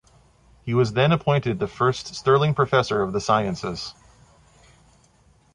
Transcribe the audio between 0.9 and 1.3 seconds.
then